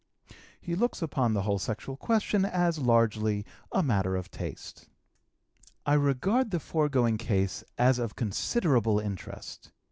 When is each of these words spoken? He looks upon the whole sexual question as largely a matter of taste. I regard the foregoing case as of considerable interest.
He 0.59 0.73
looks 0.73 1.03
upon 1.03 1.35
the 1.35 1.43
whole 1.43 1.59
sexual 1.59 1.95
question 1.95 2.43
as 2.43 2.79
largely 2.79 3.45
a 3.71 3.83
matter 3.83 4.15
of 4.15 4.31
taste. 4.31 4.89
I 5.85 5.93
regard 5.93 6.49
the 6.49 6.59
foregoing 6.59 7.19
case 7.19 7.63
as 7.77 7.99
of 7.99 8.15
considerable 8.15 8.99
interest. 8.99 9.71